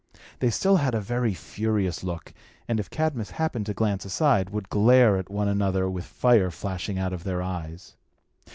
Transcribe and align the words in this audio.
They 0.39 0.49
still 0.49 0.77
had 0.77 0.95
a 0.95 0.99
very 0.99 1.35
furious 1.35 2.03
look, 2.03 2.33
and, 2.67 2.79
if 2.79 2.89
Cadmus 2.89 3.29
happened 3.29 3.67
to 3.67 3.75
glance 3.75 4.03
aside, 4.03 4.49
would 4.49 4.67
glare 4.69 5.15
at 5.15 5.29
one 5.29 5.47
another, 5.47 5.87
with 5.87 6.05
fire 6.05 6.49
flashing 6.49 6.97
out 6.97 7.13
of 7.13 7.23
their 7.23 7.43
eyes. 7.43 7.95